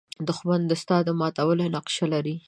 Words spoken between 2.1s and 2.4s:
لري